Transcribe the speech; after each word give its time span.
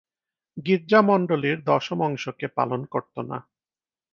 গির্জা 0.57 0.99
মণ্ডলীর 1.01 1.57
দশম 1.63 1.99
অংশকে 2.01 2.47
পালন 2.57 2.81
করত 2.85 3.15
না। 3.29 3.37